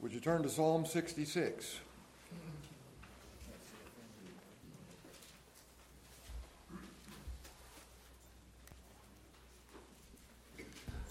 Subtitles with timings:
[0.00, 1.80] Would you turn to Psalm 66?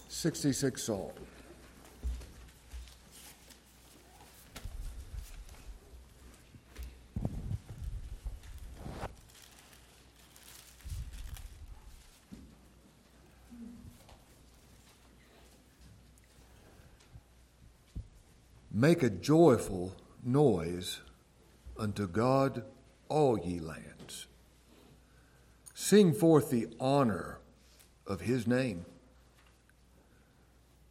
[0.08, 1.12] Sixty-six Psalm.
[18.88, 19.94] Make a joyful
[20.24, 21.02] noise
[21.76, 22.64] unto God,
[23.10, 24.26] all ye lands.
[25.74, 27.38] Sing forth the honor
[28.06, 28.86] of his name.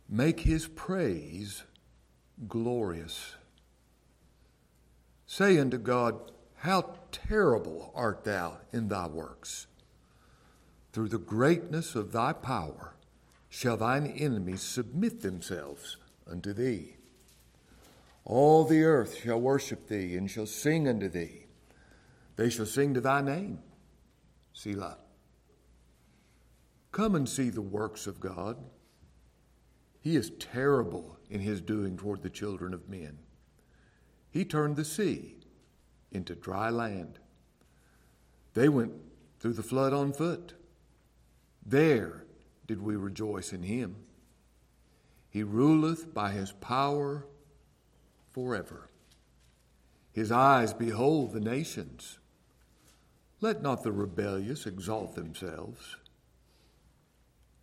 [0.07, 1.63] Make his praise
[2.47, 3.33] glorious.
[5.25, 9.65] Say unto God, How terrible art thou in thy works!
[10.93, 12.93] Through the greatness of thy power
[13.49, 15.97] shall thine enemies submit themselves
[16.29, 16.96] unto thee.
[18.27, 21.45] All the earth shall worship thee and shall sing unto thee.
[22.35, 23.59] They shall sing to thy name.
[24.51, 24.97] Selah.
[26.91, 28.57] Come and see the works of God.
[30.01, 33.19] He is terrible in his doing toward the children of men.
[34.29, 35.37] He turned the sea
[36.11, 37.19] into dry land.
[38.55, 38.91] They went
[39.39, 40.53] through the flood on foot.
[41.65, 42.25] There
[42.67, 43.95] did we rejoice in him.
[45.29, 47.25] He ruleth by his power
[48.37, 48.87] forever.
[50.13, 52.19] His eyes behold the nations.
[53.41, 55.95] Let not the rebellious exalt themselves.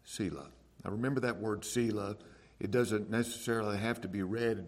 [0.02, 0.48] Selah.
[0.84, 2.17] Now remember that word Selah.
[2.58, 4.67] It doesn't necessarily have to be read.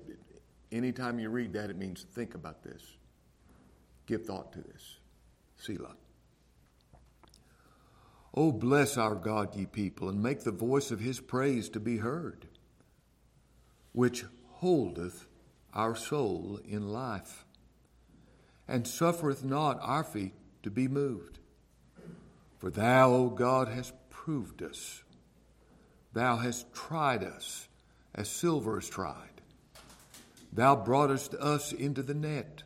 [0.71, 2.83] Anytime you read that, it means think about this.
[4.07, 4.99] Give thought to this.
[5.57, 5.97] Selah.
[8.33, 11.97] Oh, bless our God, ye people, and make the voice of his praise to be
[11.97, 12.47] heard,
[13.91, 15.27] which holdeth
[15.77, 17.45] our soul in life,
[18.67, 21.39] and suffereth not our feet to be moved.
[22.59, 25.05] For thou, O God, hast proved us.
[26.15, 27.69] Thou hast tried us
[28.15, 29.43] as silver is tried.
[30.51, 32.63] Thou broughtest us into the net.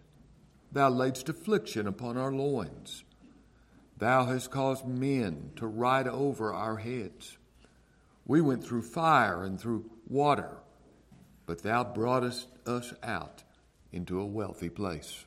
[0.70, 3.02] Thou laidst affliction upon our loins.
[3.98, 7.36] Thou hast caused men to ride over our heads.
[8.24, 10.58] We went through fire and through water
[11.50, 13.42] but thou broughtest us out
[13.90, 15.24] into a wealthy place.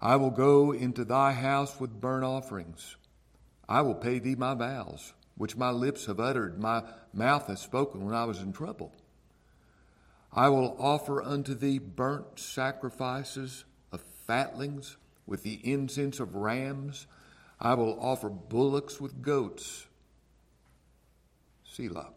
[0.00, 2.96] I will go into thy house with burnt offerings.
[3.68, 6.82] I will pay thee my vows, which my lips have uttered, my
[7.14, 8.92] mouth has spoken when I was in trouble.
[10.32, 17.06] I will offer unto thee burnt sacrifices of fatlings with the incense of rams.
[17.60, 19.86] I will offer bullocks with goats.
[21.62, 22.08] Selah.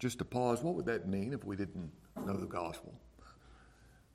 [0.00, 1.92] Just to pause, what would that mean if we didn't
[2.26, 2.94] know the gospel?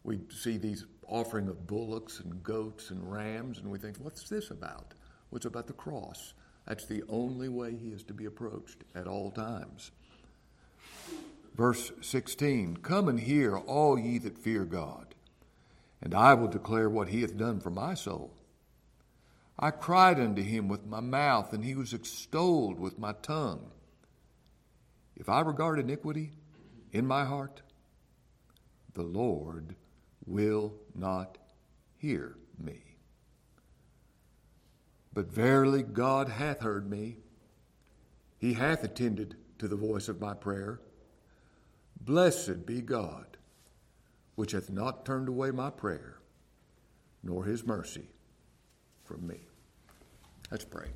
[0.03, 4.49] We see these offering of bullocks and goats and rams, and we think, what's this
[4.49, 4.95] about?
[5.29, 6.33] What's about the cross?
[6.67, 9.91] That's the only way he is to be approached at all times.
[11.55, 15.13] Verse 16 Come and hear, all ye that fear God,
[16.01, 18.33] and I will declare what he hath done for my soul.
[19.57, 23.71] I cried unto him with my mouth, and he was extolled with my tongue.
[25.15, 26.31] If I regard iniquity
[26.91, 27.61] in my heart,
[28.93, 29.75] the Lord
[30.25, 31.37] will not
[31.97, 32.81] hear me.
[35.13, 37.17] But verily God hath heard me.
[38.37, 40.81] He hath attended to the voice of my prayer.
[42.01, 43.37] Blessed be God,
[44.35, 46.17] which hath not turned away my prayer,
[47.23, 48.09] nor his mercy
[49.05, 49.39] from me.
[50.51, 50.89] Let's pray.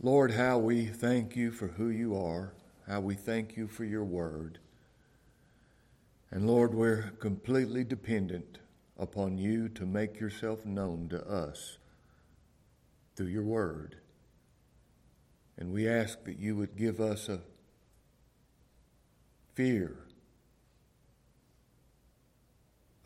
[0.00, 2.52] Lord, how we thank you for who you are,
[2.86, 4.58] how we thank you for your word.
[6.30, 8.58] And Lord, we're completely dependent
[8.98, 11.78] upon you to make yourself known to us
[13.14, 13.96] through your word.
[15.56, 17.40] And we ask that you would give us a
[19.54, 19.96] fear,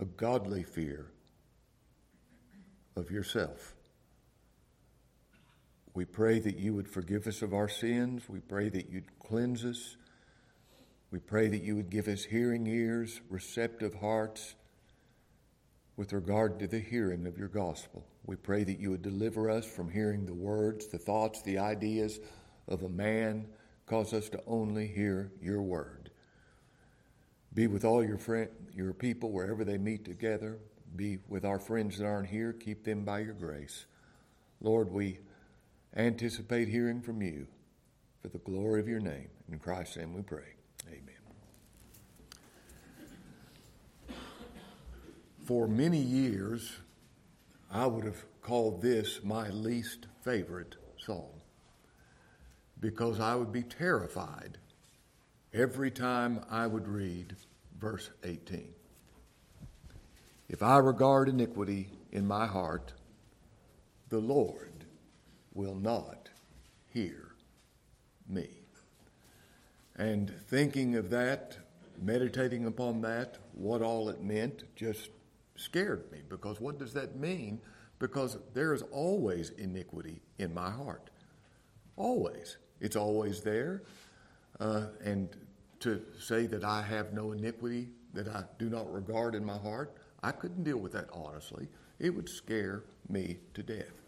[0.01, 1.13] a godly fear
[2.97, 3.77] of yourself.
[5.93, 8.29] We pray that you would forgive us of our sins.
[8.29, 9.97] We pray that you'd cleanse us.
[11.11, 14.55] We pray that you would give us hearing ears, receptive hearts
[15.97, 18.07] with regard to the hearing of your gospel.
[18.25, 22.21] We pray that you would deliver us from hearing the words, the thoughts, the ideas
[22.69, 23.49] of a man.
[23.87, 26.13] Cause us to only hear your word.
[27.53, 30.59] Be with all your friend, your people wherever they meet together.
[30.95, 32.53] Be with our friends that aren't here.
[32.53, 33.87] Keep them by your grace.
[34.61, 35.19] Lord, we
[35.97, 37.47] anticipate hearing from you.
[38.21, 39.31] for the glory of your name.
[39.51, 40.55] In Christ's name we pray.
[40.89, 41.15] Amen.
[45.47, 46.77] For many years,
[47.71, 51.41] I would have called this my least favorite psalm
[52.79, 54.59] because I would be terrified
[55.53, 57.37] every time I would read
[57.79, 58.75] verse 18.
[60.49, 62.93] If I regard iniquity in my heart,
[64.09, 64.70] the Lord
[65.61, 66.31] will not
[66.89, 67.33] hear
[68.27, 68.49] me.
[69.97, 71.59] And thinking of that,
[72.01, 75.11] meditating upon that, what all it meant, just
[75.57, 77.61] scared me because what does that mean?
[77.99, 81.11] Because there is always iniquity in my heart.
[81.97, 82.57] Always.
[82.81, 83.83] It's always there.
[84.59, 85.29] Uh, and
[85.81, 89.95] to say that I have no iniquity that I do not regard in my heart,
[90.23, 91.69] I couldn't deal with that honestly.
[91.99, 94.01] It would scare me to death.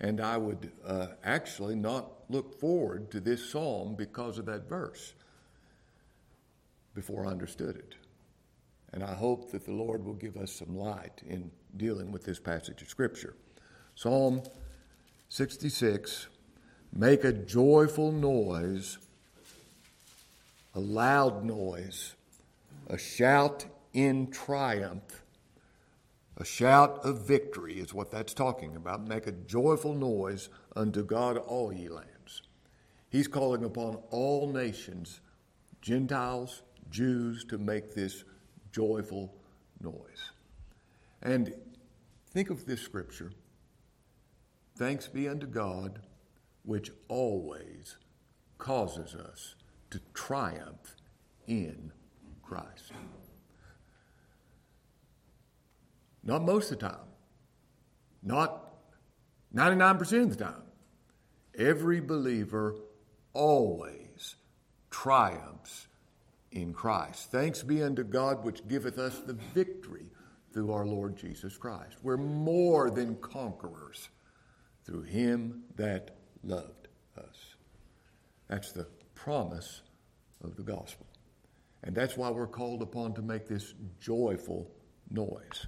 [0.00, 5.14] And I would uh, actually not look forward to this psalm because of that verse
[6.94, 7.94] before I understood it.
[8.92, 12.38] And I hope that the Lord will give us some light in dealing with this
[12.38, 13.34] passage of Scripture.
[13.94, 14.42] Psalm
[15.28, 16.28] 66
[16.96, 18.98] Make a joyful noise,
[20.74, 22.14] a loud noise,
[22.86, 25.23] a shout in triumph
[26.36, 29.06] a shout of victory is what that's talking about.
[29.06, 32.42] Make a joyful noise unto God, all ye lands.
[33.08, 35.20] He's calling upon all nations,
[35.80, 38.24] Gentiles, Jews, to make this
[38.72, 39.32] joyful
[39.80, 40.32] noise.
[41.22, 41.54] And
[42.30, 43.30] think of this scripture
[44.76, 46.00] Thanks be unto God,
[46.64, 47.96] which always
[48.58, 49.54] causes us
[49.90, 50.96] to triumph
[51.46, 51.92] in
[52.42, 52.90] Christ.
[56.24, 57.06] Not most of the time.
[58.22, 58.74] Not
[59.54, 60.62] 99% of the time.
[61.56, 62.76] Every believer
[63.32, 64.36] always
[64.90, 65.86] triumphs
[66.50, 67.30] in Christ.
[67.30, 70.06] Thanks be unto God which giveth us the victory
[70.52, 71.96] through our Lord Jesus Christ.
[72.02, 74.08] We're more than conquerors
[74.84, 76.88] through him that loved
[77.18, 77.56] us.
[78.48, 79.82] That's the promise
[80.42, 81.06] of the gospel.
[81.82, 84.70] And that's why we're called upon to make this joyful
[85.10, 85.66] noise.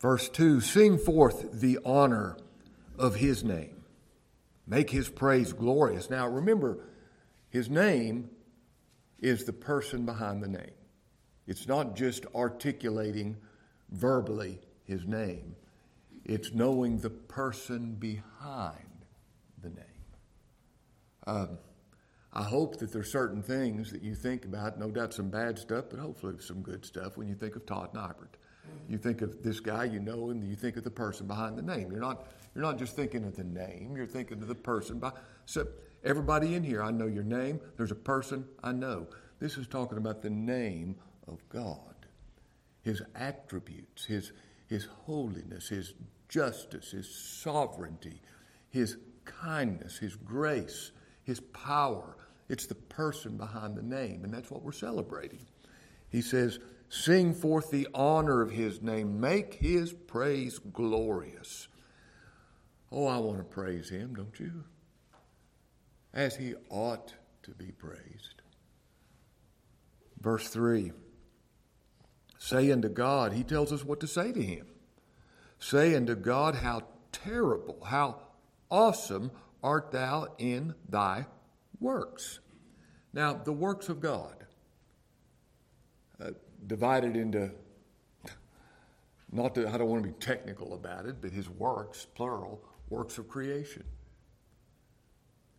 [0.00, 2.36] Verse 2 Sing forth the honor
[2.98, 3.84] of his name,
[4.66, 6.10] make his praise glorious.
[6.10, 6.78] Now remember,
[7.48, 8.30] his name
[9.18, 10.72] is the person behind the name.
[11.46, 13.36] It's not just articulating
[13.90, 15.56] verbally his name,
[16.24, 19.06] it's knowing the person behind
[19.62, 19.84] the name.
[21.26, 21.58] Um,
[22.32, 25.86] I hope that there's certain things that you think about, no doubt some bad stuff,
[25.88, 28.28] but hopefully some good stuff when you think of Todd Nyberg.
[28.88, 31.62] You think of this guy, you know him, you think of the person behind the
[31.62, 31.90] name.
[31.90, 34.98] You're not, you're not just thinking of the name, you're thinking of the person.
[34.98, 35.12] By,
[35.44, 35.66] so,
[36.04, 37.60] everybody in here, I know your name.
[37.76, 39.06] There's a person I know.
[39.40, 40.96] This is talking about the name
[41.28, 42.06] of God,
[42.82, 44.32] His attributes, His,
[44.68, 45.94] His holiness, His
[46.28, 48.20] justice, His sovereignty,
[48.70, 50.92] His kindness, His grace,
[51.24, 52.16] His power.
[52.48, 55.44] It's the person behind the name, and that's what we're celebrating.
[56.08, 59.20] He says, Sing forth the honor of his name.
[59.20, 61.68] Make his praise glorious.
[62.92, 64.64] Oh, I want to praise him, don't you?
[66.14, 68.42] As he ought to be praised.
[70.20, 70.92] Verse 3
[72.38, 74.66] Say unto God, he tells us what to say to him.
[75.58, 78.20] Say unto God, How terrible, how
[78.70, 79.30] awesome
[79.62, 81.26] art thou in thy
[81.80, 82.40] works.
[83.12, 84.46] Now, the works of God.
[86.20, 86.30] Uh,
[86.66, 87.50] divided into,
[89.32, 93.18] not that I don't want to be technical about it, but his works, plural, works
[93.18, 93.84] of creation.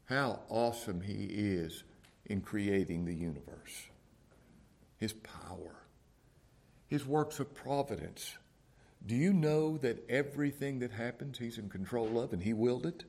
[0.05, 1.83] How awesome he is
[2.25, 3.87] in creating the universe.
[4.97, 5.83] His power,
[6.87, 8.37] his works of providence.
[9.05, 13.03] Do you know that everything that happens, he's in control of and he willed it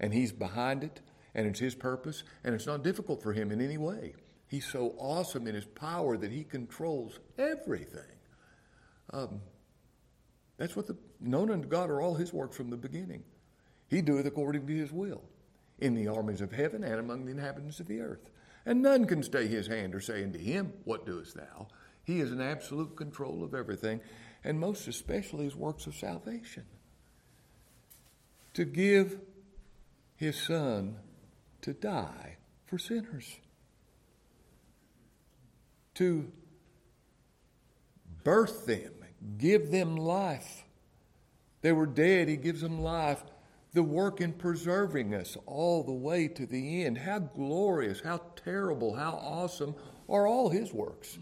[0.00, 1.00] and he's behind it
[1.34, 4.14] and it's his purpose and it's not difficult for him in any way?
[4.48, 8.02] He's so awesome in his power that he controls everything.
[9.12, 9.40] Um,
[10.56, 13.24] that's what the known unto God are all his works from the beginning.
[13.88, 15.22] He doeth according to his will
[15.78, 18.30] in the armies of heaven and among the inhabitants of the earth.
[18.64, 21.68] And none can stay his hand or say unto him, What doest thou?
[22.02, 24.00] He is in absolute control of everything,
[24.44, 26.64] and most especially his works of salvation.
[28.54, 29.18] To give
[30.16, 30.96] his son
[31.62, 33.38] to die for sinners
[35.96, 36.30] to
[38.24, 38.92] birth them,
[39.38, 40.64] give them life.
[41.62, 43.22] They were dead, He gives them life.
[43.72, 46.96] the work in preserving us all the way to the end.
[46.96, 49.74] How glorious, how terrible, how awesome
[50.08, 51.18] are all His works.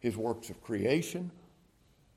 [0.00, 1.30] His works of creation,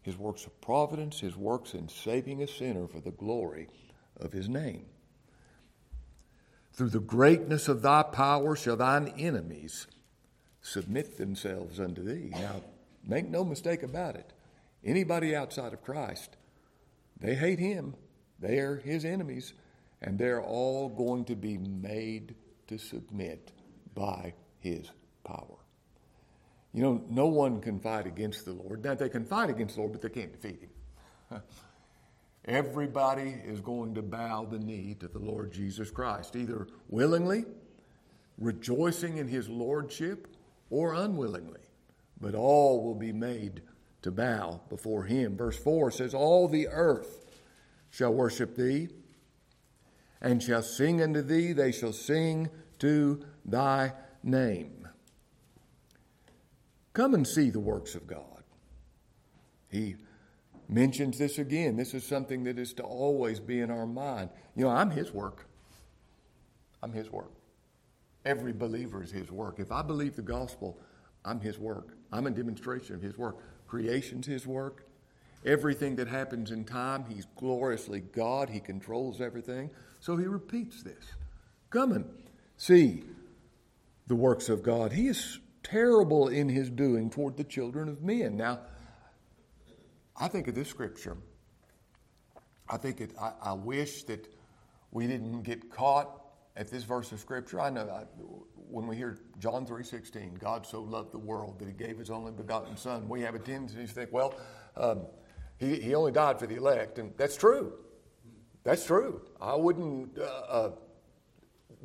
[0.02, 3.68] His works of providence, His works in saving a sinner for the glory
[4.16, 4.86] of His name.
[6.72, 9.88] Through the greatness of thy power shall thine enemies
[10.68, 12.30] submit themselves unto thee.
[12.32, 12.62] Now,
[13.06, 14.34] make no mistake about it.
[14.84, 16.38] Anybody outside of Christ,
[17.20, 17.96] they hate him.
[18.40, 19.54] They are his enemies,
[20.02, 22.36] and they're all going to be made
[22.68, 23.52] to submit
[23.96, 24.92] by his
[25.24, 25.58] power.
[26.74, 28.84] You know, no one can fight against the Lord.
[28.84, 31.42] Now, they can fight against the Lord, but they can't defeat him.
[32.46, 37.46] Everybody is going to bow the knee to the Lord Jesus Christ, either willingly,
[38.38, 40.28] rejoicing in his lordship,
[40.70, 41.62] or unwillingly.
[42.20, 43.62] But all will be made
[44.02, 45.38] to bow before him.
[45.38, 47.26] Verse 4 says, All the earth
[47.90, 48.90] shall worship thee,
[50.22, 53.94] and shall sing unto thee, they shall sing to thy
[54.24, 54.88] name.
[56.94, 58.44] Come and see the works of God.
[59.70, 59.96] He
[60.68, 61.76] mentions this again.
[61.76, 64.30] This is something that is to always be in our mind.
[64.56, 65.46] You know, I'm His work.
[66.82, 67.32] I'm His work.
[68.28, 69.58] Every believer is His work.
[69.58, 70.78] If I believe the gospel,
[71.24, 71.98] I'm His work.
[72.12, 73.38] I'm a demonstration of His work.
[73.68, 74.86] Creation's His work.
[75.46, 78.50] Everything that happens in time, He's gloriously God.
[78.50, 79.70] He controls everything.
[80.02, 81.06] So He repeats this.
[81.70, 82.04] Come and
[82.58, 83.04] see
[84.08, 84.92] the works of God.
[84.92, 88.36] He is terrible in His doing toward the children of men.
[88.36, 88.60] Now,
[90.18, 91.16] I think of this scripture.
[92.68, 94.28] I think it, I, I wish that
[94.92, 96.27] we didn't get caught
[96.58, 97.62] at this verse of scripture.
[97.62, 98.04] I know I,
[98.70, 102.32] when we hear John 3.16, God so loved the world that he gave his only
[102.32, 104.36] begotten son, we have a tendency to think, well,
[104.76, 105.06] um,
[105.58, 107.00] he, he only died for the elect.
[107.00, 107.74] And that's true.
[108.64, 109.22] That's true.
[109.40, 110.72] I wouldn't uh, uh,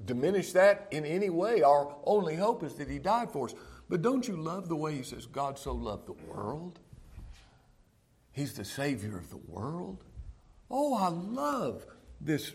[0.04, 1.62] diminish that in any way.
[1.62, 3.54] Our only hope is that he died for us.
[3.88, 6.80] But don't you love the way he says, God so loved the world?
[8.32, 10.04] He's the Savior of the world.
[10.70, 11.84] Oh, I love
[12.20, 12.52] this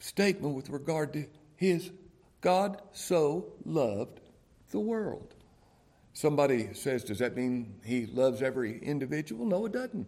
[0.00, 1.26] statement with regard to
[1.56, 1.90] his
[2.40, 4.20] God so loved
[4.70, 5.34] the world.
[6.12, 9.46] Somebody says, Does that mean he loves every individual?
[9.46, 10.06] No, it doesn't.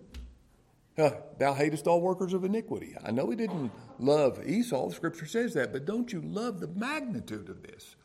[0.99, 2.95] Uh, Thou hatest all workers of iniquity.
[3.03, 6.69] I know he didn't love Esau, the scripture says that, but don't you love the
[6.69, 7.97] magnitude of this?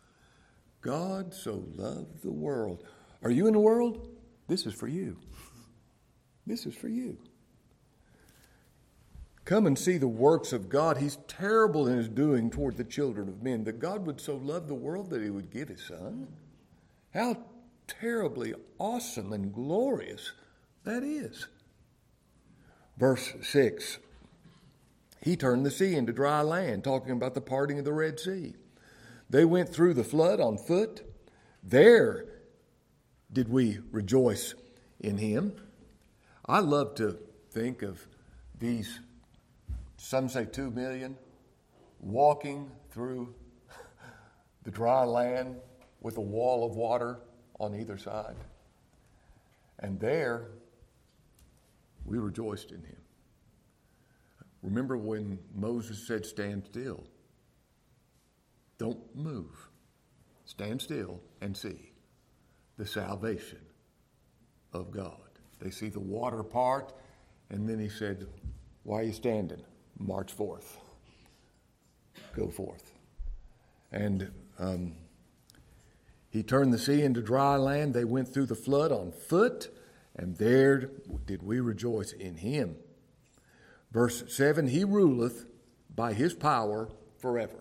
[0.82, 2.84] God so loved the world.
[3.24, 4.08] Are you in the world?
[4.48, 5.18] This is for you.
[6.46, 7.18] This is for you.
[9.48, 10.98] Come and see the works of God.
[10.98, 13.64] He's terrible in his doing toward the children of men.
[13.64, 16.28] That God would so love the world that he would give his son.
[17.14, 17.38] How
[17.88, 20.34] terribly awesome and glorious
[20.84, 21.48] that is.
[22.98, 24.00] Verse 6
[25.24, 28.54] He turned the sea into dry land, talking about the parting of the Red Sea.
[29.30, 31.04] They went through the flood on foot.
[31.64, 32.26] There
[33.32, 34.56] did we rejoice
[35.00, 35.54] in him.
[36.46, 37.18] I love to
[37.50, 38.08] think of
[38.60, 39.00] these
[39.98, 41.18] some say two million,
[42.00, 43.34] walking through
[44.64, 45.58] the dry land
[46.02, 47.20] with a wall of water
[47.60, 48.36] on either side.
[49.80, 50.50] And there,
[52.06, 52.98] we rejoiced in him.
[54.62, 57.04] Remember when Moses said, Stand still?
[58.78, 59.70] Don't move.
[60.46, 61.92] Stand still and see
[62.78, 63.60] the salvation
[64.74, 65.18] of God.
[65.60, 66.94] They see the water part,
[67.50, 68.28] and then he said,
[68.84, 69.62] Why are you standing?
[70.00, 70.78] March 4th.
[72.36, 72.92] Go forth.
[73.92, 74.94] And um,
[76.30, 77.94] he turned the sea into dry land.
[77.94, 79.70] They went through the flood on foot,
[80.16, 80.90] and there
[81.26, 82.76] did we rejoice in him.
[83.92, 85.46] Verse 7 He ruleth
[85.94, 87.60] by his power forever.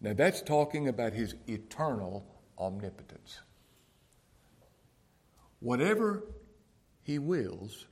[0.00, 2.26] Now that's talking about his eternal
[2.58, 3.40] omnipotence.
[5.60, 6.24] Whatever
[7.02, 7.86] he wills,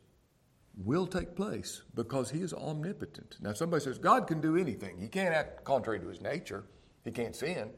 [0.77, 3.37] will take place because he is omnipotent.
[3.41, 4.99] Now, somebody says God can do anything.
[4.99, 6.65] He can't act contrary to his nature,
[7.05, 7.71] he can't sin,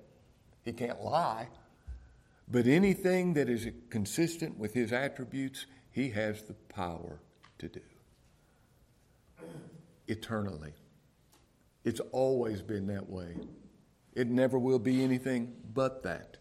[0.62, 1.48] he can't lie.
[2.46, 7.20] But anything that is consistent with his attributes, he has the power
[7.58, 7.80] to do.
[10.08, 10.74] Eternally.
[11.84, 13.36] It's always been that way.
[14.14, 16.36] It never will be anything but that.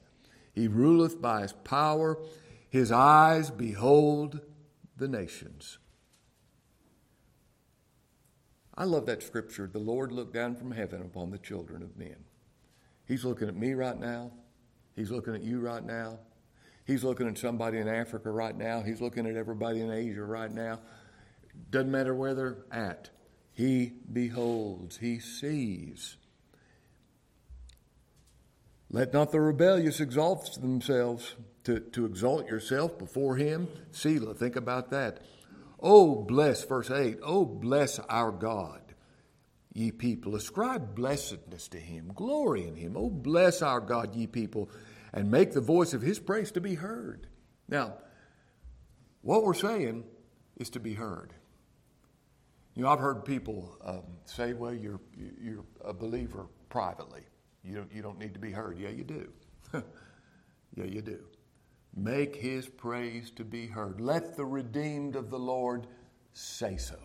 [0.54, 2.20] He ruleth by his power,
[2.70, 4.42] his eyes behold
[4.98, 5.80] the nations.
[8.76, 9.70] I love that scripture.
[9.72, 12.16] The Lord looked down from heaven upon the children of men.
[13.08, 14.32] He's looking at me right now.
[14.96, 16.20] He's looking at you right now.
[16.86, 18.82] He's looking at somebody in Africa right now.
[18.82, 20.80] He's looking at everybody in Asia right now.
[21.70, 23.10] Doesn't matter where they're at.
[23.54, 26.18] He beholds, he sees.
[28.90, 33.68] Let not the rebellious exalt themselves to, to exalt yourself before him.
[33.92, 35.22] Selah, think about that.
[35.86, 38.82] Oh, bless, verse 8, oh, bless our God,
[39.74, 40.36] ye people.
[40.38, 42.96] Ascribe blessedness to him, glory in him.
[42.96, 44.70] Oh, bless our God, ye people,
[45.14, 47.28] and make the voice of his praise to be heard.
[47.68, 47.96] Now,
[49.24, 50.06] what we're saying
[50.56, 51.34] is to be heard.
[52.76, 55.02] You know, I've heard people um, say, well, you're,
[55.40, 57.24] you're a believer privately.
[57.64, 58.80] You don't, you don't need to be heard.
[58.80, 59.32] Yeah, you do.
[60.76, 61.20] yeah, you do.
[61.96, 64.02] Make his praise to be heard.
[64.02, 65.88] Let the redeemed of the Lord
[66.34, 66.98] say so.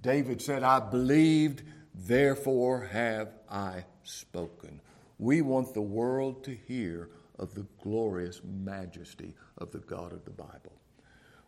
[0.00, 1.62] David said, I believed,
[1.92, 4.80] therefore have I spoken.
[5.18, 10.30] We want the world to hear of the glorious majesty of the God of the
[10.30, 10.78] Bible.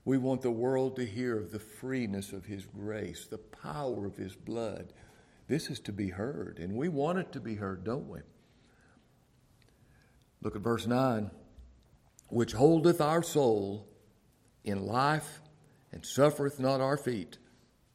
[0.05, 4.17] We want the world to hear of the freeness of His grace, the power of
[4.17, 4.93] His blood.
[5.47, 8.21] This is to be heard, and we want it to be heard, don't we?
[10.43, 11.31] Look at verse 9.
[12.31, 13.87] Which holdeth our soul
[14.65, 15.41] in life
[15.93, 17.39] and suffereth not our feet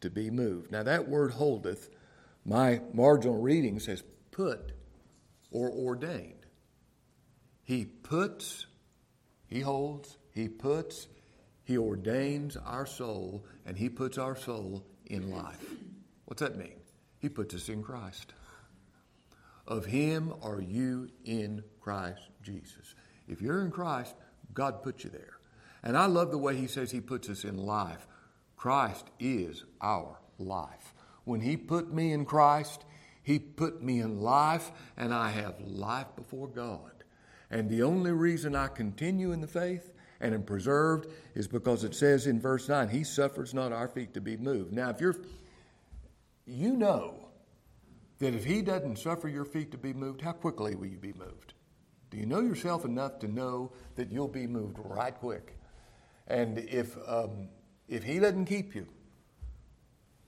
[0.02, 0.72] to be moved.
[0.72, 1.90] Now, that word holdeth,
[2.46, 4.74] my marginal reading says put
[5.52, 6.46] or ordained.
[7.64, 8.68] He puts,
[9.48, 11.08] He holds, He puts,
[11.64, 15.74] He ordains our soul, and He puts our soul in life.
[16.26, 16.76] What's that mean?
[17.20, 18.34] He puts us in Christ.
[19.68, 22.94] Of Him are you in Christ Jesus.
[23.28, 24.14] If you're in Christ,
[24.56, 25.38] God put you there.
[25.84, 28.08] And I love the way He says He puts us in life.
[28.58, 30.94] Christ is our life.
[31.26, 32.86] When He put me in Christ,
[33.22, 36.92] He put me in life, and I have life before God.
[37.52, 41.94] And the only reason I continue in the faith and am preserved is because it
[41.94, 44.74] says in verse 9, He suffers not our feet to be moved.
[44.74, 45.16] Now, if you're,
[46.46, 47.28] you know
[48.20, 51.14] that if He doesn't suffer your feet to be moved, how quickly will you be
[51.14, 51.55] moved?
[52.16, 55.58] Do you know yourself enough to know that you'll be moved right quick?
[56.28, 57.50] And if, um,
[57.90, 58.88] if He doesn't keep you,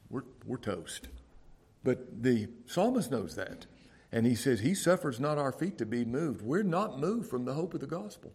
[0.10, 1.08] we're, we're toast.
[1.86, 3.68] But the psalmist knows that.
[4.12, 6.42] And he says, He suffers not our feet to be moved.
[6.42, 8.34] We're not moved from the hope of the gospel.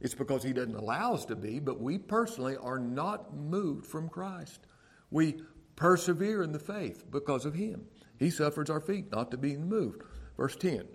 [0.00, 4.08] It's because He doesn't allow us to be, but we personally are not moved from
[4.08, 4.66] Christ.
[5.12, 5.36] We
[5.76, 7.84] persevere in the faith because of Him.
[8.18, 10.02] He suffers our feet not to be moved.
[10.36, 10.88] Verse 10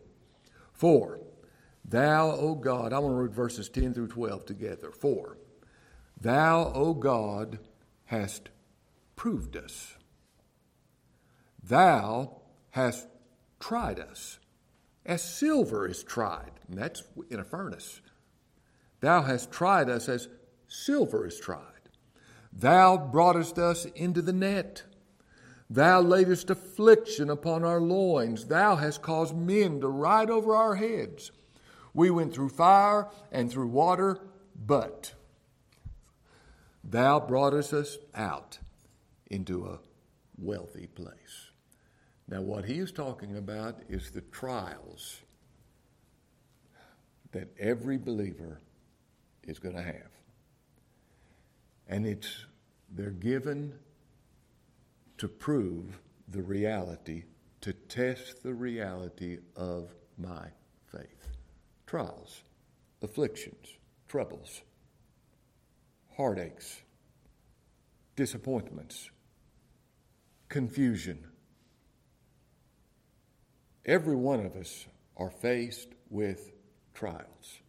[0.73, 1.21] For
[1.85, 4.91] thou, O God, I want to read verses 10 through 12 together.
[4.91, 5.37] For
[6.19, 7.59] thou, O God,
[8.05, 8.49] hast
[9.15, 9.95] proved us.
[11.63, 12.41] Thou
[12.71, 13.07] hast
[13.59, 14.39] tried us,
[15.05, 18.01] as silver is tried, and that's in a furnace.
[18.99, 20.27] Thou hast tried us as
[20.67, 21.59] silver is tried.
[22.51, 24.83] Thou broughtest us into the net.
[25.69, 28.45] Thou laidest affliction upon our loins.
[28.45, 31.31] Thou hast caused men to ride over our heads.
[31.93, 34.19] We went through fire and through water,
[34.55, 35.13] but
[36.83, 38.59] thou broughtest us out
[39.29, 39.79] into a
[40.37, 41.51] wealthy place.
[42.27, 45.21] Now, what he is talking about is the trials
[47.31, 48.61] that every believer
[49.43, 50.09] is going to have.
[51.87, 52.45] And it's
[52.89, 53.73] they're given
[55.17, 57.23] to prove the reality,
[57.61, 60.47] to test the reality of my.
[61.93, 62.41] Trials,
[63.03, 63.67] afflictions,
[64.07, 64.63] troubles,
[66.17, 66.81] heartaches,
[68.15, 69.11] disappointments,
[70.49, 71.23] confusion
[73.85, 76.53] Every one of us are faced with
[76.95, 77.59] trials.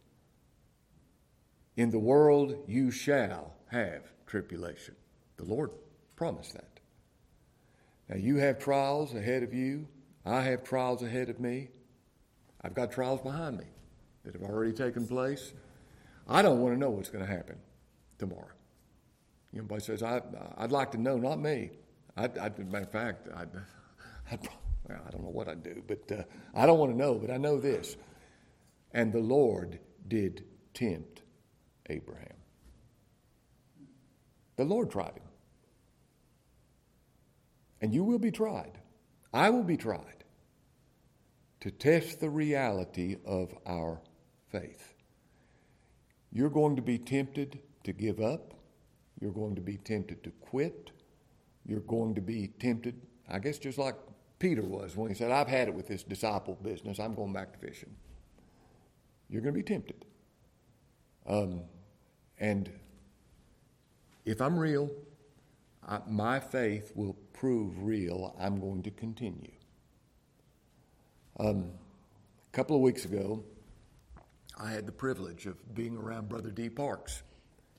[1.77, 4.95] In the world you shall have tribulation.
[5.37, 5.69] The Lord
[6.15, 6.79] promised that.
[8.09, 9.87] Now you have trials ahead of you.
[10.25, 11.67] I have trials ahead of me.
[12.63, 13.65] I've got trials behind me
[14.25, 15.53] that have already taken place.
[16.27, 17.57] I don't want to know what's going to happen
[18.17, 18.49] tomorrow.
[19.53, 20.21] Everybody says, I,
[20.57, 21.71] I'd like to know, not me.
[22.17, 23.49] I, I, matter of fact, I'd,
[24.31, 24.41] I'd,
[24.87, 27.31] well, I don't know what I'd do, but uh, I don't want to know, but
[27.31, 27.95] I know this.
[28.91, 31.21] And the Lord did tempt
[31.89, 32.35] Abraham.
[34.57, 35.23] The Lord tried him.
[37.81, 38.79] And you will be tried.
[39.33, 40.23] I will be tried
[41.59, 43.99] to test the reality of our
[44.51, 44.93] faith.
[46.31, 48.53] You're going to be tempted to give up.
[49.19, 50.91] You're going to be tempted to quit.
[51.65, 53.95] You're going to be tempted, I guess, just like
[54.39, 56.99] Peter was when he said, I've had it with this disciple business.
[56.99, 57.95] I'm going back to fishing.
[59.29, 60.05] You're going to be tempted.
[61.25, 61.61] Um,
[62.37, 62.69] and
[64.25, 64.91] if I'm real,
[65.87, 69.51] I, my faith will prove real, I'm going to continue.
[71.39, 71.71] Um,
[72.47, 73.43] a couple of weeks ago,
[74.57, 76.69] I had the privilege of being around Brother D.
[76.69, 77.23] Parks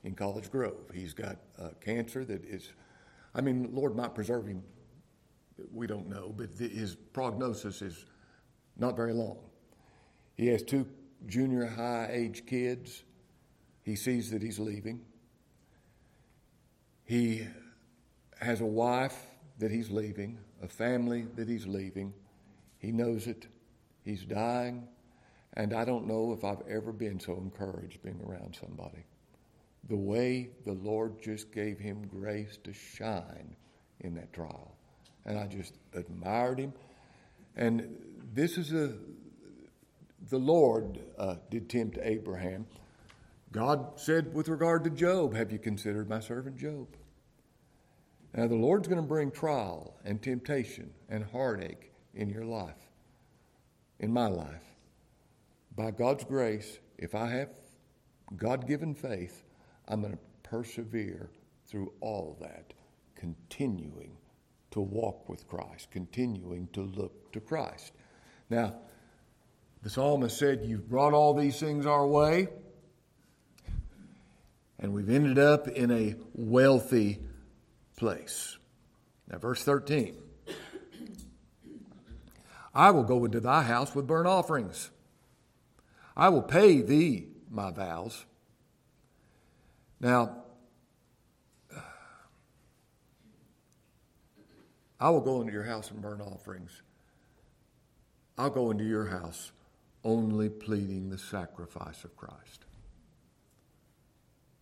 [0.03, 0.91] in College Grove.
[0.93, 2.71] He's got uh, cancer that is,
[3.33, 4.63] I mean, Lord might preserve him.
[5.73, 8.05] We don't know, but his prognosis is
[8.77, 9.37] not very long.
[10.35, 10.85] He has two
[11.25, 13.03] junior high age kids.
[13.81, 15.01] He sees that he's leaving.
[17.05, 17.47] He
[18.39, 19.17] has a wife
[19.57, 22.13] that he's leaving, a family that he's leaving.
[22.77, 23.47] He knows it.
[24.03, 24.87] He's dying.
[25.57, 29.03] And I don't know if I've ever been so encouraged being around somebody.
[29.89, 33.55] The way the Lord just gave him grace to shine
[34.01, 34.75] in that trial.
[35.25, 36.73] And I just admired him.
[37.55, 37.89] And
[38.35, 38.93] this is a,
[40.29, 42.67] the Lord uh, did tempt Abraham.
[43.51, 46.87] God said with regard to Job, Have you considered my servant Job?
[48.35, 52.75] Now, the Lord's going to bring trial and temptation and heartache in your life,
[53.99, 54.66] in my life.
[55.77, 57.49] By God's grace, if I have
[58.35, 59.43] God given faith,
[59.87, 61.29] I'm going to persevere
[61.67, 62.73] through all that,
[63.15, 64.17] continuing
[64.71, 67.93] to walk with Christ, continuing to look to Christ.
[68.49, 68.75] Now,
[69.83, 72.47] the psalmist said, You've brought all these things our way,
[74.79, 77.19] and we've ended up in a wealthy
[77.97, 78.57] place.
[79.29, 80.15] Now, verse 13
[82.73, 84.89] I will go into thy house with burnt offerings,
[86.17, 88.25] I will pay thee my vows.
[89.99, 90.43] Now,
[94.99, 96.81] I will go into your house and burn offerings.
[98.35, 99.51] I'll go into your house
[100.03, 102.65] only pleading the sacrifice of Christ.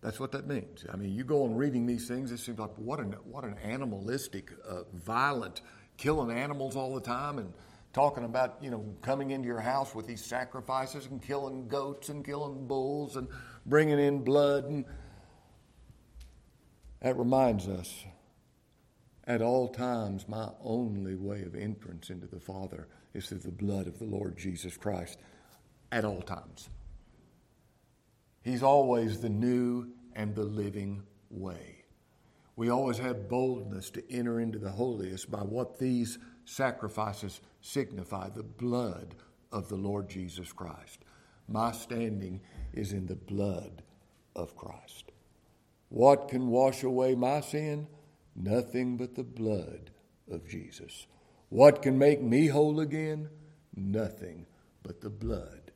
[0.01, 0.85] That's what that means.
[0.91, 3.55] I mean, you go on reading these things, it seems like what an, what an
[3.63, 5.61] animalistic, uh, violent,
[5.95, 7.53] killing animals all the time and
[7.95, 12.25] talking about, you know, coming into your house with these sacrifices and killing goats and
[12.25, 13.25] killing bulls and
[13.65, 14.65] bringing in blood.
[14.65, 14.83] And
[16.99, 18.03] that reminds us
[19.23, 23.87] at all times, my only way of entrance into the Father is through the blood
[23.87, 25.17] of the Lord Jesus Christ
[25.89, 26.69] at all times.
[28.43, 31.85] He's always the new and the living way.
[32.57, 38.43] We always have boldness to enter into the holiest by what these sacrifices signify the
[38.43, 39.15] blood
[39.51, 40.99] of the Lord Jesus Christ.
[41.47, 42.41] My standing
[42.73, 43.81] is in the blood
[44.35, 45.11] of Christ.
[45.89, 47.87] What can wash away my sin?
[48.35, 49.89] Nothing but the blood
[50.29, 51.07] of Jesus.
[51.49, 53.29] What can make me whole again?
[53.75, 54.45] Nothing
[54.83, 55.71] but the blood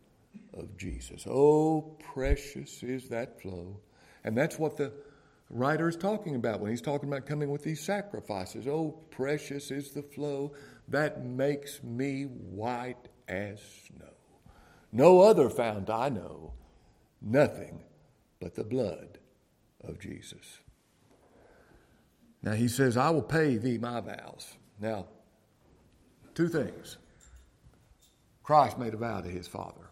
[0.54, 1.26] of Jesus.
[1.28, 3.80] Oh, precious is that flow.
[4.24, 4.94] And that's what the
[5.50, 8.68] writer is talking about when he's talking about coming with these sacrifices.
[8.68, 10.54] Oh, precious is the flow
[10.90, 14.06] that makes me white as snow.
[14.92, 16.54] No other fount I know,
[17.22, 17.84] nothing
[18.40, 19.20] but the blood
[19.84, 20.60] of Jesus.
[22.42, 24.56] Now he says, I will pay thee my vows.
[24.80, 25.08] Now,
[26.34, 26.98] two things.
[28.44, 29.92] Christ made a vow to his Father.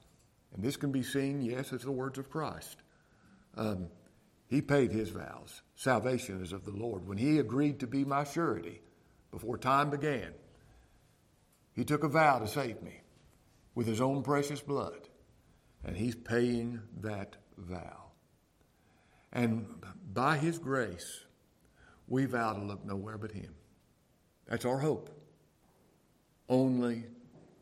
[0.56, 2.78] And this can be seen, yes, as the words of Christ.
[3.56, 3.90] Um,
[4.48, 5.62] he paid his vows.
[5.76, 7.08] Salvation is of the Lord.
[7.08, 8.82] When he agreed to be my surety
[9.30, 10.34] before time began,
[11.78, 13.00] he took a vow to save me
[13.74, 15.08] with his own precious blood.
[15.86, 18.12] And he's paying that vow.
[19.32, 19.68] And
[20.12, 21.22] by his grace,
[22.08, 23.54] we vow to look nowhere but Him.
[24.48, 25.10] That's our hope.
[26.48, 27.04] Only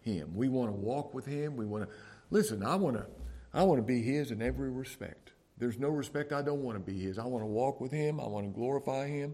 [0.02, 0.36] Him.
[0.36, 1.58] We want to walk with Him.
[1.58, 1.96] We want to
[2.30, 2.64] listen.
[2.64, 3.08] I want to.
[3.54, 5.32] I want to be His in every respect.
[5.58, 7.18] There's no respect I don't want to be His.
[7.18, 8.20] I want to walk with Him.
[8.20, 9.34] I want to glorify Him.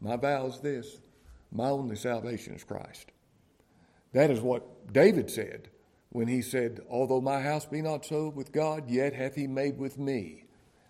[0.00, 0.98] My vow is this:
[1.50, 3.11] my only salvation is Christ.
[4.12, 5.68] That is what David said
[6.10, 9.78] when he said, "Although my house be not so with God, yet hath He made
[9.78, 10.44] with me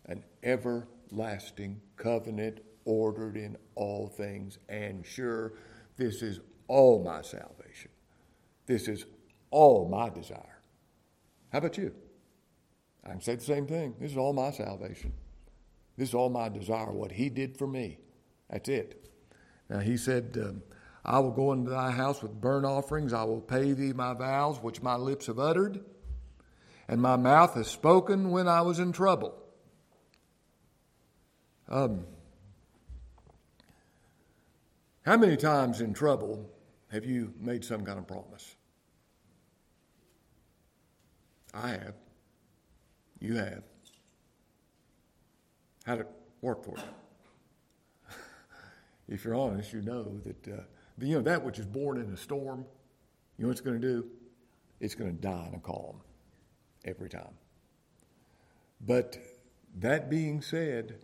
[0.07, 5.53] an everlasting covenant ordered in all things, and sure,
[5.97, 7.91] this is all my salvation.
[8.67, 9.07] This is
[9.51, 10.61] all my desire.
[11.51, 11.95] How about you?
[13.05, 13.95] I can say the same thing.
[14.01, 15.13] This is all my salvation.
[15.97, 17.99] This is all my desire, what He did for me.
[18.49, 19.11] That's it.
[19.69, 20.63] Now, He said, um,
[21.05, 23.13] I will go into thy house with burnt offerings.
[23.13, 25.81] I will pay thee my vows, which my lips have uttered,
[26.89, 29.35] and my mouth has spoken when I was in trouble.
[31.69, 32.07] Um,
[35.05, 36.49] how many times in trouble
[36.93, 38.55] have you made some kind of promise?
[41.53, 41.95] I have.
[43.19, 43.63] You have.
[45.85, 46.09] How'd it
[46.41, 48.15] work for you?
[49.15, 50.63] if you're honest, you know that uh,
[51.01, 52.65] you know that which is born in a storm.
[53.37, 54.07] You know what it's going to do?
[54.81, 56.01] It's going to die in a calm
[56.85, 57.35] every time.
[58.85, 59.17] But
[59.79, 60.97] that being said,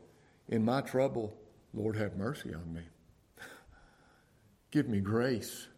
[0.49, 1.37] in my trouble,
[1.73, 2.83] Lord, have mercy on me.
[4.71, 5.69] Give me grace.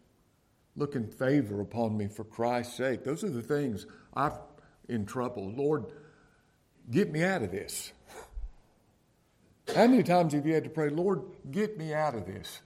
[0.75, 3.03] Look in favor upon me for Christ's sake.
[3.03, 4.33] Those are the things I've
[4.87, 5.51] in trouble.
[5.51, 5.85] Lord,
[6.89, 7.91] get me out of this.
[9.75, 12.61] How many times have you had to pray, Lord, get me out of this?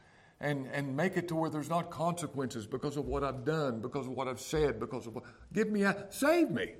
[0.45, 4.05] And, and make it to where there's not consequences because of what I've done, because
[4.05, 5.23] of what I've said, because of what.
[5.51, 6.05] Give me a.
[6.09, 6.73] Save me.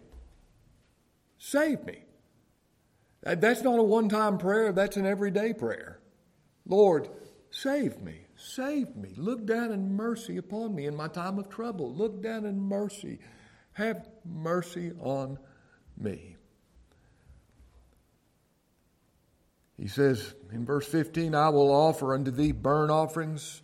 [1.40, 2.04] Save me.
[3.24, 6.00] That's not a one time prayer, that's an everyday prayer.
[6.68, 7.10] Lord,
[7.50, 8.22] save me.
[8.36, 9.14] Save me.
[9.18, 11.92] Look down in mercy upon me in my time of trouble.
[11.94, 13.20] Look down in mercy.
[13.74, 15.40] Have mercy on
[15.98, 16.35] me.
[19.78, 23.62] He says in verse 15, I will offer unto thee burnt offerings,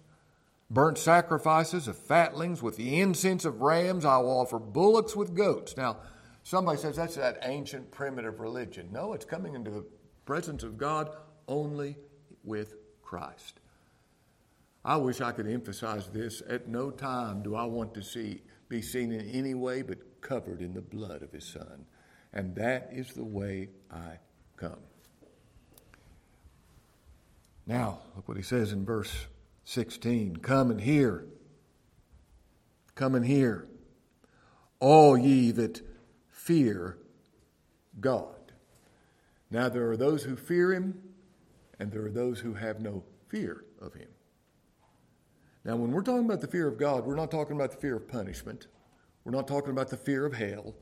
[0.70, 4.04] burnt sacrifices of fatlings with the incense of rams.
[4.04, 5.78] I will offer bullocks with goats.
[5.78, 5.98] Now,
[6.44, 8.90] somebody says that's that ancient primitive religion.
[8.92, 9.86] No, it's coming into the
[10.26, 11.10] presence of God
[11.48, 11.98] only
[12.44, 13.60] with Christ.
[14.84, 16.42] I wish I could emphasize this.
[16.50, 20.62] At no time do I want to see be seen in any way but covered
[20.62, 21.86] in the blood of his son.
[22.34, 24.18] And that is the way I
[24.56, 24.80] come.
[27.72, 29.28] Now, look what he says in verse
[29.64, 31.26] 16 Come and hear.
[32.96, 33.66] Come and hear,
[34.82, 35.82] all ye that
[36.30, 36.98] fear
[38.02, 38.52] God.
[39.50, 41.02] Now, there are those who fear him,
[41.80, 44.10] and there are those who have no fear of him.
[45.64, 47.96] Now, when we're talking about the fear of God, we're not talking about the fear
[47.96, 48.68] of punishment.
[49.24, 50.76] We're not talking about the fear of hell.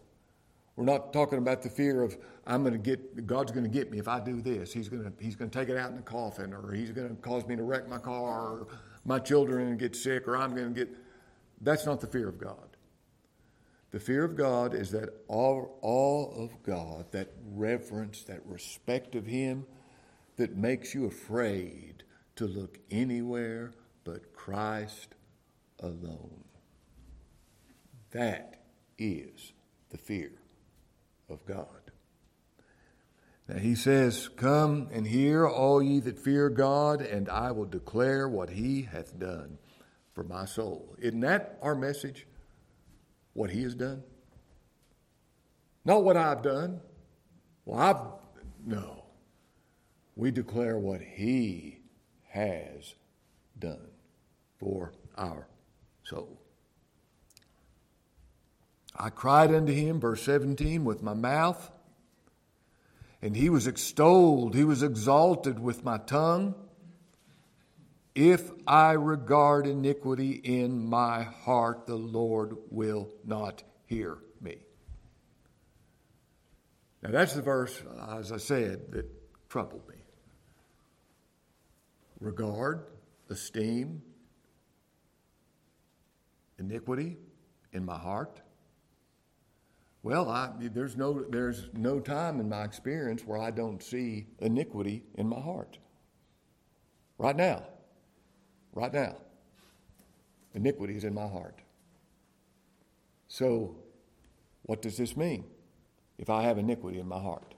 [0.80, 3.92] We're not talking about the fear of I'm going to get God's going to get
[3.92, 4.72] me if I do this.
[4.72, 7.10] He's going to He's going to take it out in the coffin, or He's going
[7.10, 8.68] to cause me to wreck my car, or
[9.04, 10.96] my children get sick, or I'm going to get.
[11.60, 12.78] That's not the fear of God.
[13.92, 19.26] The fear of God is that all, all of God, that reverence, that respect of
[19.26, 19.66] Him,
[20.38, 22.06] that makes you afraid
[22.38, 23.74] to look anywhere
[24.06, 25.16] but Christ
[25.82, 26.46] alone.
[28.12, 28.62] That
[28.98, 29.52] is
[29.90, 30.39] the fear
[31.30, 31.66] of God.
[33.48, 38.30] Now he says, Come and hear, all ye that fear God, and I will declare
[38.30, 39.58] what he hath done
[40.14, 40.96] for my soul.
[41.00, 42.28] Isn't that our message?
[43.34, 44.04] What he has done?
[45.86, 46.82] Not what I've done.
[47.66, 49.06] Well, I've, no.
[50.16, 51.80] We declare what he
[52.30, 52.94] has
[53.58, 53.88] done
[54.60, 55.48] for our
[56.04, 56.39] soul.
[59.00, 61.72] I cried unto him, verse 17, with my mouth,
[63.22, 66.54] and he was extolled, he was exalted with my tongue.
[68.14, 74.58] If I regard iniquity in my heart, the Lord will not hear me.
[77.02, 77.82] Now, that's the verse,
[78.18, 79.06] as I said, that
[79.48, 79.96] troubled me.
[82.20, 82.86] Regard,
[83.30, 84.02] esteem,
[86.58, 87.18] iniquity
[87.72, 88.42] in my heart?
[90.02, 95.04] Well, I, there's, no, there's no time in my experience where I don't see iniquity
[95.16, 95.78] in my heart.
[97.18, 97.64] Right now.
[98.74, 99.18] Right now.
[100.54, 101.60] Iniquity is in my heart.
[103.28, 103.76] So,
[104.64, 105.44] what does this mean
[106.18, 107.54] if I have iniquity in my heart?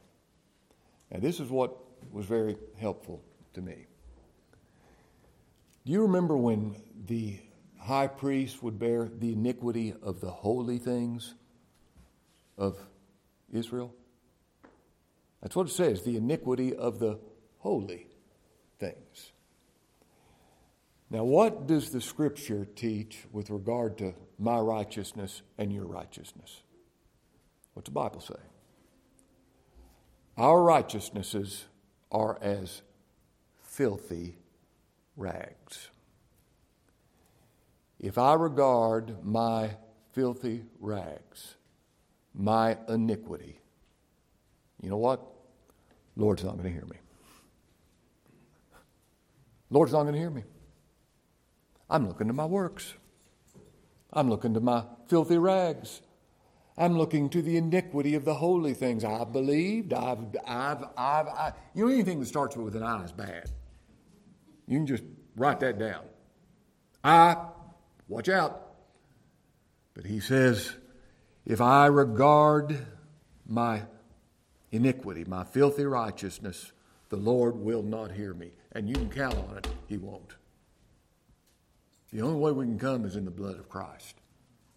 [1.12, 1.78] Now, this is what
[2.12, 3.24] was very helpful
[3.54, 3.86] to me.
[5.86, 6.76] Do you remember when
[7.06, 7.40] the
[7.80, 11.36] high priest would bear the iniquity of the holy things
[12.58, 12.78] of
[13.52, 13.94] Israel?
[15.42, 17.20] That's what it says the iniquity of the
[17.60, 18.08] holy
[18.80, 19.32] things.
[21.10, 26.62] Now, what does the scripture teach with regard to my righteousness and your righteousness?
[27.74, 28.36] What's the Bible say?
[30.38, 31.66] Our righteousnesses
[32.12, 32.82] are as
[33.62, 34.38] filthy
[35.18, 35.90] rags
[38.02, 39.78] if I regard my
[40.12, 41.56] filthy rags,
[42.34, 43.60] my iniquity,
[44.82, 45.22] you know what?
[46.16, 46.98] Lord's not going to hear me.
[49.70, 50.44] Lord's not going to hear me.
[51.90, 52.94] I'm looking to my works.
[54.14, 56.02] I'm looking to my filthy rags.
[56.78, 59.94] I'm looking to the iniquity of the holy things I've believed.
[59.94, 63.50] I've, I've, I've, I, you know, anything that starts with an I is bad.
[64.68, 65.04] You can just
[65.36, 66.04] write that down.
[67.04, 67.36] I
[68.12, 68.74] Watch out.
[69.94, 70.76] But he says,
[71.52, 72.78] if I regard
[73.46, 73.82] my
[74.72, 76.72] iniquity, my filthy righteousness,
[77.10, 78.52] the Lord will not hear me.
[78.72, 80.36] And you can count on it, he won't.
[82.14, 84.16] The only way we can come is in the blood of Christ.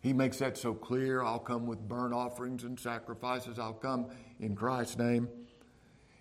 [0.01, 1.23] He makes that so clear.
[1.23, 3.61] I'll come with burnt offerings and sacrifices.
[3.61, 4.07] I'll come
[4.41, 5.29] in Christ's name.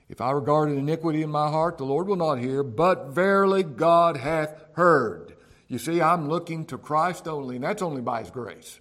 [0.08, 4.18] If I regarded iniquity in my heart, the Lord will not hear, but verily God
[4.18, 5.34] hath heard.
[5.68, 8.80] You see, I'm looking to Christ only, and that's only by His grace.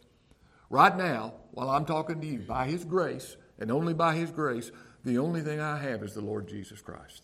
[0.69, 4.73] Right now, while I'm talking to you, by His grace, and only by His grace,
[5.05, 7.23] the only thing I have is the Lord Jesus Christ.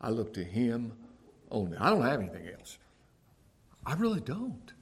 [0.00, 0.92] I look to Him
[1.50, 1.76] only.
[1.76, 2.78] I don't have anything else.
[3.84, 4.72] I really don't.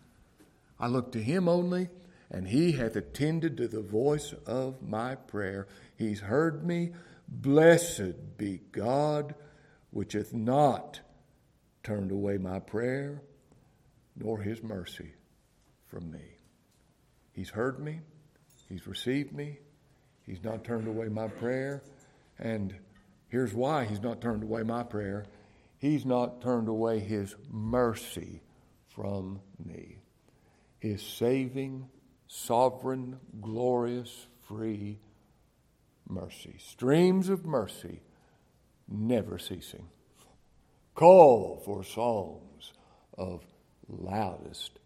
[0.78, 1.88] I look to Him only,
[2.30, 5.68] and He hath attended to the voice of my prayer.
[5.96, 6.92] He's heard me.
[7.28, 9.34] Blessed be God,
[9.90, 11.00] which hath not
[11.82, 13.22] turned away my prayer,
[14.16, 15.12] nor His mercy
[15.86, 16.38] from me.
[17.32, 18.00] He's heard me.
[18.68, 19.58] He's received me.
[20.26, 21.82] He's not turned away my prayer.
[22.38, 22.74] And
[23.28, 25.26] here's why He's not turned away my prayer
[25.78, 28.42] He's not turned away His mercy
[28.88, 29.98] from me.
[30.78, 31.88] His saving,
[32.26, 34.98] sovereign, glorious, free
[36.08, 36.56] mercy.
[36.58, 38.02] Streams of mercy
[38.88, 39.88] never ceasing.
[40.94, 42.72] Call for songs
[43.16, 43.44] of
[43.88, 44.78] loudest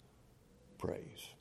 [0.78, 1.31] praise.